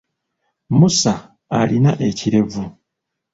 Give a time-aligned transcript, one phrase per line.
[0.77, 1.13] Musa
[1.59, 2.65] alina ekirevu.